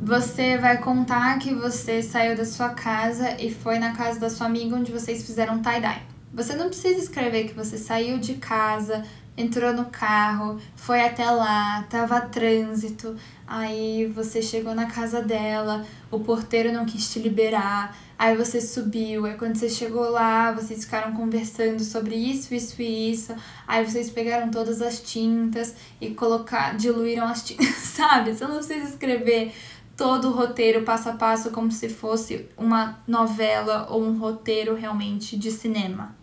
[0.00, 4.46] você vai contar que você saiu da sua casa e foi na casa da sua
[4.46, 6.02] amiga onde vocês fizeram tie-dye.
[6.32, 9.02] Você não precisa escrever que você saiu de casa,
[9.36, 16.20] entrou no carro, foi até lá, tava trânsito, aí você chegou na casa dela, o
[16.20, 21.12] porteiro não quis te liberar, aí você subiu, aí quando você chegou lá, vocês ficaram
[21.12, 23.34] conversando sobre isso, isso e isso,
[23.66, 28.34] aí vocês pegaram todas as tintas e colocar, diluíram as tintas, sabe?
[28.34, 29.52] Você não precisa escrever
[29.96, 35.36] todo o roteiro passo a passo como se fosse uma novela ou um roteiro realmente
[35.36, 36.14] de cinema.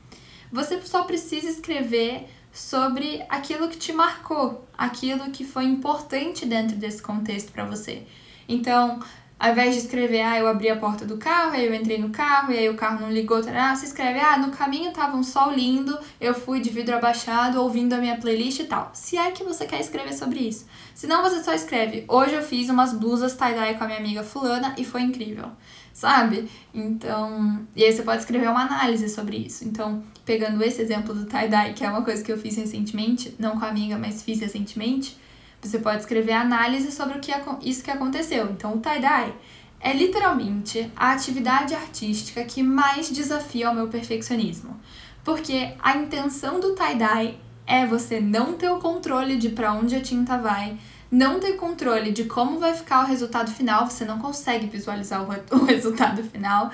[0.51, 7.01] Você só precisa escrever sobre aquilo que te marcou, aquilo que foi importante dentro desse
[7.01, 8.03] contexto para você.
[8.47, 8.99] Então,
[9.39, 12.11] ao invés de escrever, ah, eu abri a porta do carro, aí eu entrei no
[12.11, 15.23] carro, e aí o carro não ligou, ah, você escreve, ah, no caminho tava um
[15.23, 18.91] sol lindo, eu fui de vidro abaixado ouvindo a minha playlist e tal.
[18.93, 20.65] Se é que você quer escrever sobre isso.
[20.93, 24.75] Senão você só escreve, hoje eu fiz umas blusas tie-dye com a minha amiga fulana
[24.77, 25.51] e foi incrível
[25.93, 26.49] sabe?
[26.73, 29.63] Então, e aí você pode escrever uma análise sobre isso.
[29.63, 33.58] Então, pegando esse exemplo do tie-dye, que é uma coisa que eu fiz recentemente, não
[33.60, 35.17] com a amiga, mas fiz recentemente,
[35.62, 38.49] você pode escrever análise sobre o que isso que aconteceu.
[38.51, 39.34] Então, o tie-dye
[39.79, 44.79] é literalmente a atividade artística que mais desafia o meu perfeccionismo.
[45.23, 50.01] Porque a intenção do tie-dye é você não ter o controle de para onde a
[50.01, 50.77] tinta vai,
[51.13, 55.28] não ter controle de como vai ficar o resultado final, você não consegue visualizar o,
[55.56, 56.71] o resultado final.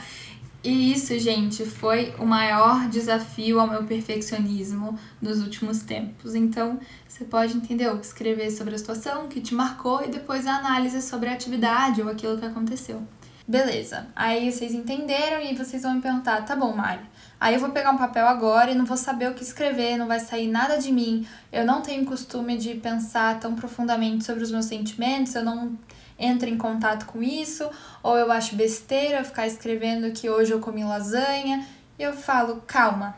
[0.63, 6.35] E isso, gente, foi o maior desafio ao meu perfeccionismo nos últimos tempos.
[6.35, 11.01] Então, você pode entender, escrever sobre a situação que te marcou e depois a análise
[11.01, 13.01] sobre a atividade ou aquilo que aconteceu.
[13.45, 17.01] Beleza, aí vocês entenderam e vocês vão me perguntar: tá bom, Mari,
[17.39, 20.07] Aí eu vou pegar um papel agora e não vou saber o que escrever, não
[20.07, 21.25] vai sair nada de mim.
[21.53, 25.79] Eu não tenho costume de pensar tão profundamente sobre os meus sentimentos, eu não
[26.19, 27.69] entro em contato com isso,
[28.03, 31.65] ou eu acho besteira ficar escrevendo que hoje eu comi lasanha.
[31.97, 33.15] E eu falo, calma.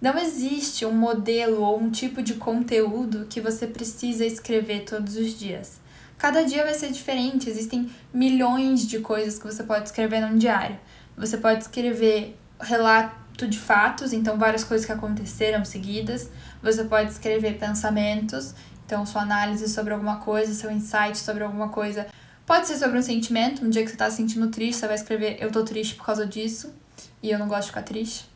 [0.00, 5.38] Não existe um modelo ou um tipo de conteúdo que você precisa escrever todos os
[5.38, 5.78] dias.
[6.16, 10.78] Cada dia vai ser diferente, existem milhões de coisas que você pode escrever num diário.
[11.16, 16.30] Você pode escrever relato de fatos, então várias coisas que aconteceram seguidas.
[16.62, 18.54] Você pode escrever pensamentos,
[18.86, 22.06] então sua análise sobre alguma coisa, seu insight sobre alguma coisa.
[22.46, 24.94] Pode ser sobre um sentimento, um dia que você tá se sentindo triste, você vai
[24.94, 26.72] escrever eu tô triste por causa disso
[27.20, 28.30] e eu não gosto de ficar triste.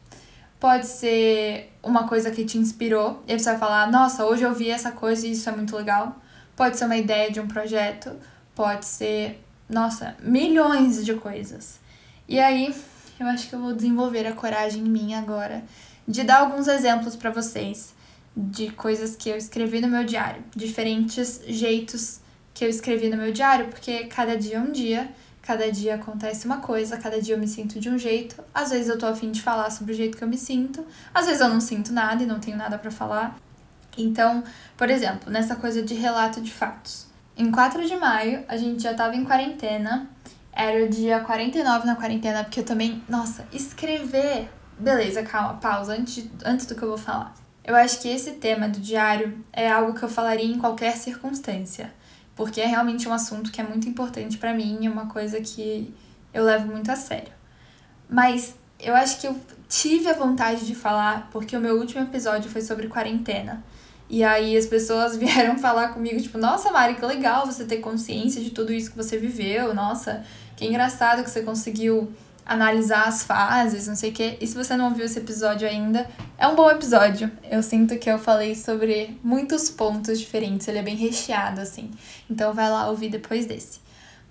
[0.59, 4.53] Pode ser uma coisa que te inspirou, e aí você vai falar, nossa, hoje eu
[4.53, 6.21] vi essa coisa e isso é muito legal.
[6.55, 8.11] Pode ser uma ideia de um projeto,
[8.55, 11.81] pode ser, nossa, milhões de coisas.
[12.29, 12.75] E aí,
[13.23, 15.63] eu acho que eu vou desenvolver a coragem em mim agora
[16.07, 17.95] de dar alguns exemplos para vocês
[18.37, 22.21] de coisas que eu escrevi no meu diário, diferentes jeitos
[22.55, 25.11] que eu escrevi no meu diário, porque cada dia é um dia,
[25.43, 28.43] cada dia acontece uma coisa, cada dia eu me sinto de um jeito.
[28.55, 31.27] Às vezes eu tô afim de falar sobre o jeito que eu me sinto, às
[31.27, 33.39] vezes eu não sinto nada e não tenho nada para falar.
[33.97, 34.43] Então,
[34.77, 37.07] por exemplo, nessa coisa de relato de fatos.
[37.37, 40.09] Em 4 de maio, a gente já tava em quarentena
[40.53, 43.03] era o dia 49 na quarentena, porque eu também.
[43.09, 44.51] Nossa, escrever.
[44.79, 47.35] Beleza, calma, pausa, antes, antes do que eu vou falar.
[47.63, 51.93] Eu acho que esse tema do diário é algo que eu falaria em qualquer circunstância,
[52.35, 55.95] porque é realmente um assunto que é muito importante para mim, é uma coisa que
[56.33, 57.33] eu levo muito a sério.
[58.09, 62.51] Mas eu acho que eu tive a vontade de falar porque o meu último episódio
[62.51, 63.63] foi sobre quarentena.
[64.09, 68.43] E aí as pessoas vieram falar comigo, tipo, nossa, Mari, que legal você ter consciência
[68.43, 70.25] de tudo isso que você viveu, nossa,
[70.61, 72.12] que engraçado que você conseguiu
[72.44, 74.37] analisar as fases, não sei o quê.
[74.42, 77.33] E se você não ouviu esse episódio ainda, é um bom episódio.
[77.51, 81.90] Eu sinto que eu falei sobre muitos pontos diferentes, ele é bem recheado, assim.
[82.29, 83.81] Então vai lá ouvir depois desse.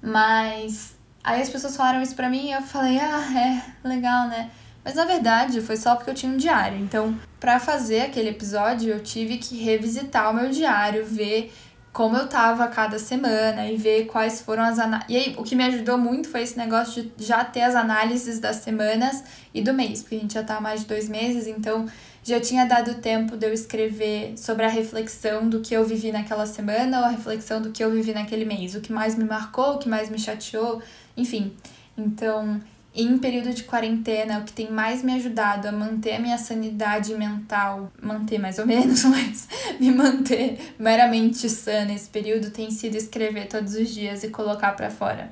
[0.04, 4.52] Mas aí as pessoas falaram isso pra mim e eu falei, ah, é, legal, né?
[4.86, 6.78] Mas na verdade foi só porque eu tinha um diário.
[6.78, 11.52] Então, para fazer aquele episódio, eu tive que revisitar o meu diário, ver
[11.92, 15.10] como eu tava cada semana e ver quais foram as análises.
[15.10, 18.40] E aí, o que me ajudou muito foi esse negócio de já ter as análises
[18.40, 19.24] das semanas
[19.54, 21.88] e do mês, porque a gente já tá há mais de dois meses, então
[22.24, 26.46] já tinha dado tempo de eu escrever sobre a reflexão do que eu vivi naquela
[26.46, 29.76] semana ou a reflexão do que eu vivi naquele mês, o que mais me marcou,
[29.76, 30.82] o que mais me chateou,
[31.18, 31.54] enfim.
[31.98, 32.62] Então,
[32.94, 37.14] em período de quarentena, o que tem mais me ajudado a manter a minha sanidade
[37.14, 39.48] mental, manter mais ou menos, mas
[39.80, 44.90] me manter meramente sã nesse período tem sido escrever todos os dias e colocar para
[44.90, 45.32] fora.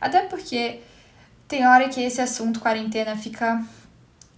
[0.00, 0.80] Até porque
[1.48, 3.64] Tem hora que esse assunto quarentena fica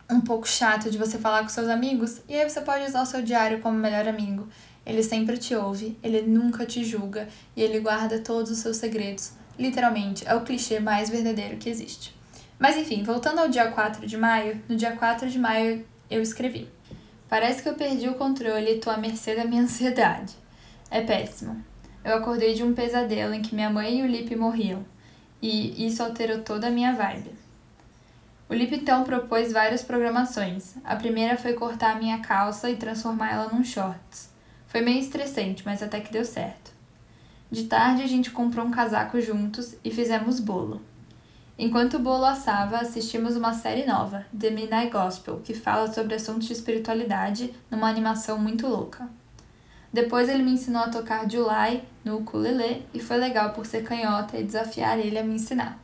[0.09, 3.07] um pouco chato de você falar com seus amigos, e aí você pode usar o
[3.07, 4.49] seu diário como melhor amigo.
[4.87, 9.33] Ele sempre te ouve, ele nunca te julga e ele guarda todos os seus segredos.
[9.59, 12.20] Literalmente, é o clichê mais verdadeiro que existe.
[12.61, 16.68] Mas enfim, voltando ao dia 4 de maio, no dia 4 de maio eu escrevi:
[17.27, 20.35] Parece que eu perdi o controle e tô à mercê da minha ansiedade.
[20.90, 21.64] É péssimo.
[22.05, 24.85] Eu acordei de um pesadelo em que minha mãe e o Lipe morriam,
[25.40, 27.33] e isso alterou toda a minha vibe.
[28.46, 30.75] O Lip então propôs várias programações.
[30.85, 34.29] A primeira foi cortar a minha calça e transformá-la num shorts.
[34.66, 36.73] Foi meio estressante, mas até que deu certo.
[37.51, 40.83] De tarde a gente comprou um casaco juntos e fizemos bolo.
[41.59, 46.47] Enquanto o bolo assava, assistimos uma série nova, The Midnight Gospel, que fala sobre assuntos
[46.47, 49.09] de espiritualidade numa animação muito louca.
[49.93, 54.39] Depois ele me ensinou a tocar July no ukulele e foi legal por ser canhota
[54.39, 55.79] e desafiar ele a me ensinar.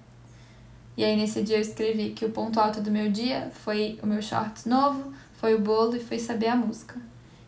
[0.97, 4.07] E aí nesse dia eu escrevi que o ponto alto do meu dia foi o
[4.07, 6.97] meu shorts novo, foi o bolo e foi saber a música.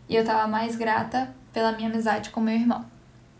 [0.09, 2.85] E eu tava mais grata pela minha amizade com meu irmão.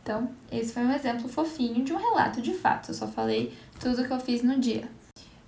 [0.03, 2.89] Então, esse foi um exemplo fofinho de um relato de fato.
[2.89, 4.89] Eu só falei tudo que eu fiz no dia.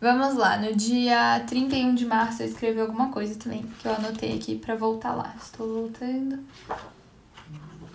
[0.01, 4.35] Vamos lá, no dia 31 de março eu escrevi alguma coisa também, que eu anotei
[4.35, 5.35] aqui para voltar lá.
[5.39, 6.39] Estou voltando.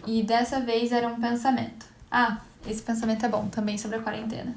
[0.05, 1.87] E dessa vez era um pensamento.
[2.11, 4.55] Ah, esse pensamento é bom, também sobre a quarentena.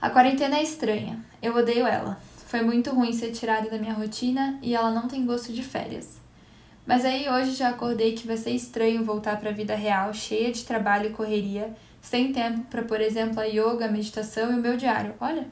[0.00, 1.18] A quarentena é estranha.
[1.42, 2.20] Eu odeio ela.
[2.46, 6.20] Foi muito ruim ser tirada da minha rotina e ela não tem gosto de férias.
[6.86, 10.52] Mas aí hoje já acordei que vai ser estranho voltar para a vida real, cheia
[10.52, 14.60] de trabalho e correria, sem tempo para, por exemplo, a yoga, a meditação e o
[14.60, 15.14] meu diário.
[15.18, 15.48] Olha,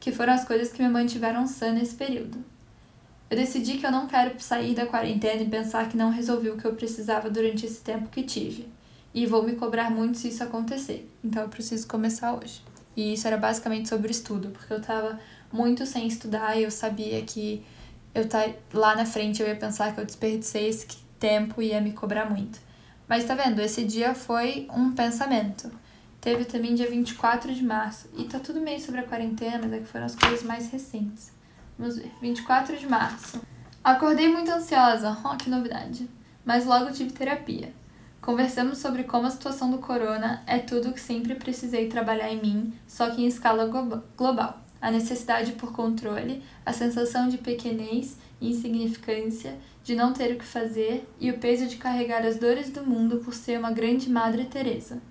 [0.00, 2.44] que foram as coisas que me mantiveram sã nesse período.
[3.30, 6.56] Eu decidi que eu não quero sair da quarentena e pensar que não resolvi o
[6.56, 8.68] que eu precisava durante esse tempo que tive.
[9.14, 11.08] E vou me cobrar muito se isso acontecer.
[11.22, 12.60] Então eu preciso começar hoje.
[12.96, 15.20] E isso era basicamente sobre estudo, porque eu tava
[15.52, 17.64] muito sem estudar e eu sabia que
[18.12, 20.86] eu tá lá na frente eu ia pensar que eu desperdicei esse
[21.20, 22.58] tempo e ia me cobrar muito.
[23.08, 25.83] Mas tá vendo, esse dia foi um pensamento.
[26.24, 28.08] Teve também dia 24 de março.
[28.16, 31.30] E tá tudo meio sobre a quarentena, mas é que foram as coisas mais recentes.
[31.78, 32.10] Vamos ver.
[32.22, 33.42] 24 de março.
[33.84, 35.18] Acordei muito ansiosa.
[35.22, 36.08] Oh, que novidade.
[36.42, 37.74] Mas logo tive terapia.
[38.22, 42.72] Conversamos sobre como a situação do corona é tudo que sempre precisei trabalhar em mim,
[42.88, 43.66] só que em escala
[44.16, 44.62] global.
[44.80, 50.44] A necessidade por controle, a sensação de pequenez e insignificância, de não ter o que
[50.46, 54.46] fazer e o peso de carregar as dores do mundo por ser uma grande Madre
[54.46, 55.02] Teresa.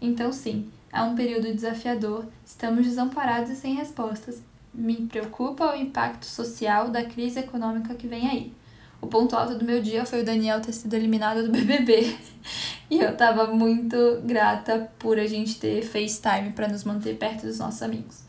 [0.00, 4.42] Então sim, é um período desafiador, estamos desamparados e sem respostas.
[4.72, 8.52] Me preocupa o impacto social da crise econômica que vem aí.
[9.00, 12.16] O ponto alto do meu dia foi o Daniel ter sido eliminado do BBB.
[12.90, 17.58] E eu tava muito grata por a gente ter FaceTime para nos manter perto dos
[17.58, 18.24] nossos amigos.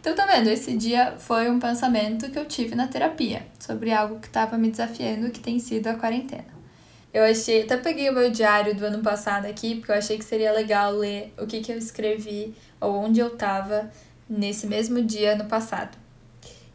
[0.00, 0.48] Então, tá vendo?
[0.48, 4.70] Esse dia foi um pensamento que eu tive na terapia sobre algo que tava me
[4.70, 6.44] desafiando, que tem sido a quarentena.
[7.12, 10.24] Eu achei, até peguei o meu diário do ano passado aqui, porque eu achei que
[10.24, 13.90] seria legal ler o que, que eu escrevi ou onde eu tava
[14.28, 15.98] nesse mesmo dia no passado.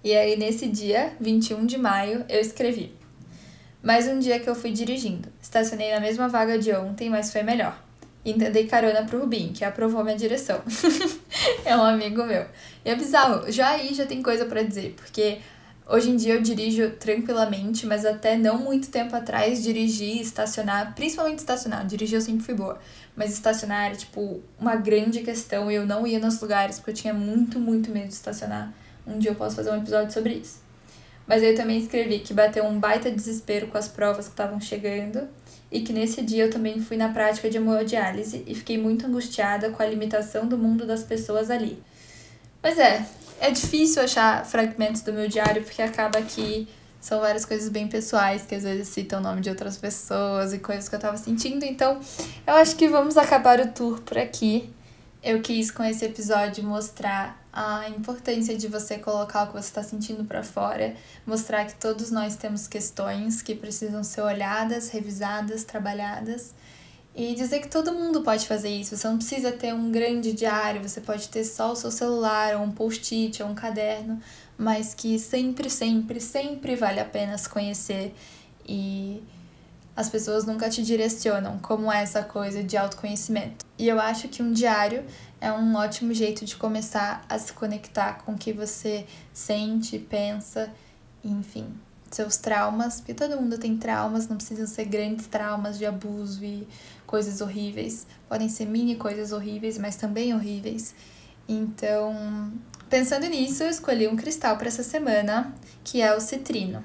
[0.03, 2.93] E aí, nesse dia, 21 de maio, eu escrevi:
[3.81, 5.27] mais um dia que eu fui dirigindo.
[5.41, 7.83] Estacionei na mesma vaga de ontem, mas foi melhor.
[8.23, 10.61] E ainda dei carona pro Rubim, que aprovou minha direção.
[11.65, 12.45] é um amigo meu.
[12.85, 15.39] E é bizarro, já aí já tem coisa para dizer, porque
[15.87, 21.39] hoje em dia eu dirijo tranquilamente, mas até não muito tempo atrás dirigir, estacionar, principalmente
[21.39, 22.79] estacionar, dirigir eu sempre fui boa.
[23.15, 26.95] Mas estacionar era, tipo, uma grande questão e eu não ia nos lugares porque eu
[26.95, 28.71] tinha muito, muito medo de estacionar.
[29.05, 30.61] Um dia eu posso fazer um episódio sobre isso.
[31.25, 35.27] Mas eu também escrevi que bateu um baita desespero com as provas que estavam chegando
[35.69, 39.69] e que nesse dia eu também fui na prática de hemodiálise e fiquei muito angustiada
[39.69, 41.81] com a limitação do mundo das pessoas ali.
[42.63, 43.05] Mas é,
[43.39, 46.67] é difícil achar fragmentos do meu diário porque acaba que
[46.99, 50.59] são várias coisas bem pessoais que às vezes citam o nome de outras pessoas e
[50.59, 51.63] coisas que eu tava sentindo.
[51.63, 51.99] Então,
[52.45, 54.69] eu acho que vamos acabar o tour por aqui.
[55.23, 59.81] Eu quis com esse episódio mostrar a importância de você colocar o que você está
[59.81, 60.95] sentindo para fora,
[61.25, 66.53] mostrar que todos nós temos questões que precisam ser olhadas, revisadas, trabalhadas.
[67.17, 68.95] E dizer que todo mundo pode fazer isso.
[68.95, 72.61] Você não precisa ter um grande diário, você pode ter só o seu celular, ou
[72.61, 74.21] um post-it, ou um caderno,
[74.55, 78.13] mas que sempre, sempre, sempre vale a pena se conhecer
[78.69, 79.23] e
[79.95, 83.65] as pessoas nunca te direcionam como é essa coisa de autoconhecimento.
[83.79, 85.03] E eu acho que um diário
[85.41, 90.71] é um ótimo jeito de começar a se conectar com o que você sente, pensa,
[91.23, 91.65] enfim,
[92.11, 96.67] seus traumas, porque todo mundo tem traumas, não precisam ser grandes traumas de abuso e
[97.07, 100.93] coisas horríveis, podem ser mini coisas horríveis, mas também horríveis.
[101.47, 102.51] Então,
[102.89, 105.53] pensando nisso, eu escolhi um cristal para essa semana,
[105.83, 106.83] que é o citrino.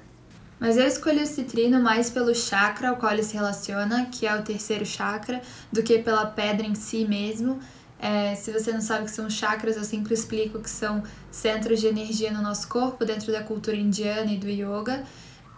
[0.59, 4.33] Mas eu escolhi o citrino mais pelo chakra ao qual ele se relaciona, que é
[4.33, 7.59] o terceiro chakra, do que pela pedra em si mesmo.
[7.99, 11.81] É, se você não sabe o que são chakras, eu sempre explico que são centros
[11.81, 15.03] de energia no nosso corpo, dentro da cultura indiana e do yoga.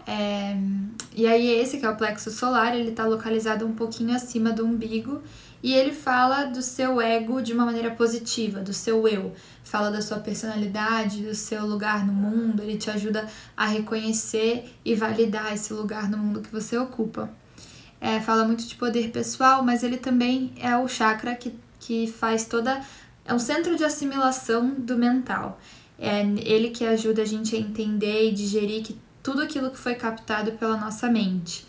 [0.08, 0.56] É,
[1.16, 4.66] e aí esse, que é o plexo solar, ele está localizado um pouquinho acima do
[4.66, 5.22] umbigo
[5.64, 9.34] e ele fala do seu ego de uma maneira positiva, do seu eu.
[9.64, 13.28] Fala da sua personalidade, do seu lugar no mundo, ele te ajuda
[13.58, 17.32] a reconhecer e validar esse lugar no mundo que você ocupa.
[18.00, 22.46] É, fala muito de poder pessoal, mas ele também é o chakra que, que faz
[22.46, 22.80] toda.
[23.26, 25.60] É um centro de assimilação do mental.
[25.98, 29.96] É ele que ajuda a gente a entender e digerir que tudo aquilo que foi
[29.96, 31.66] captado pela nossa mente.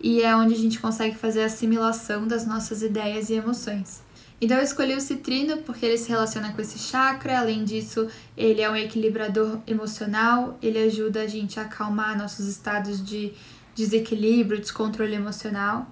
[0.00, 4.02] E é onde a gente consegue fazer a assimilação das nossas ideias e emoções.
[4.40, 8.60] Então eu escolhi o citrino porque ele se relaciona com esse chakra, além disso, ele
[8.60, 13.32] é um equilibrador emocional, ele ajuda a gente a acalmar nossos estados de
[13.72, 15.86] desequilíbrio, descontrole emocional.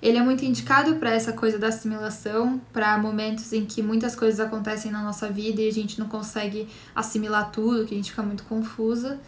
[0.00, 4.38] Ele é muito indicado para essa coisa da assimilação, para momentos em que muitas coisas
[4.38, 8.22] acontecem na nossa vida e a gente não consegue assimilar tudo, que a gente fica
[8.22, 9.18] muito confusa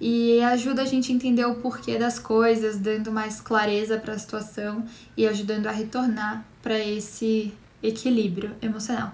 [0.00, 4.18] e ajuda a gente a entender o porquê das coisas, dando mais clareza para a
[4.18, 4.84] situação
[5.16, 9.12] e ajudando a retornar para esse equilíbrio emocional.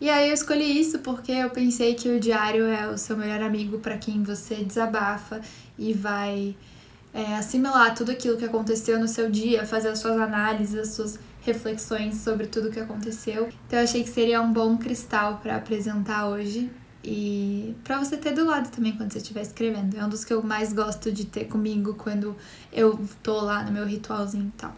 [0.00, 3.42] E aí eu escolhi isso porque eu pensei que o diário é o seu melhor
[3.42, 5.40] amigo para quem você desabafa
[5.76, 6.54] e vai
[7.12, 11.18] é, assimilar tudo aquilo que aconteceu no seu dia, fazer as suas análises, as suas
[11.40, 13.48] reflexões sobre tudo que aconteceu.
[13.66, 16.70] Então eu achei que seria um bom cristal para apresentar hoje
[17.02, 19.96] e para você ter do lado também quando você estiver escrevendo.
[19.96, 22.36] É um dos que eu mais gosto de ter comigo quando
[22.72, 24.74] eu tô lá no meu ritualzinho e tal.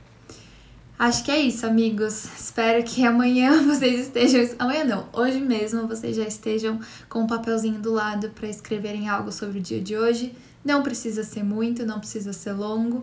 [0.99, 2.27] Acho que é isso, amigos.
[2.39, 4.55] Espero que amanhã vocês estejam.
[4.59, 9.33] Amanhã não, hoje mesmo vocês já estejam com um papelzinho do lado para escreverem algo
[9.33, 10.35] sobre o dia de hoje.
[10.62, 13.03] Não precisa ser muito, não precisa ser longo.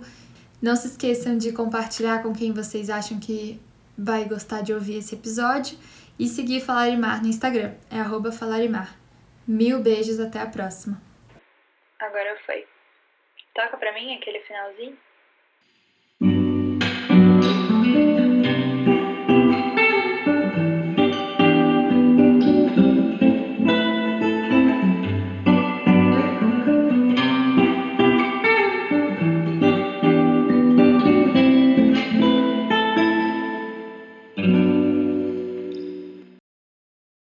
[0.61, 3.59] Não se esqueçam de compartilhar com quem vocês acham que
[3.97, 5.76] vai gostar de ouvir esse episódio
[6.20, 9.07] e seguir Falarimar no Instagram, é arroba Falarimar.
[9.47, 11.01] Mil beijos, até a próxima.
[11.99, 12.67] Agora foi.
[13.55, 14.97] Toca pra mim aquele finalzinho?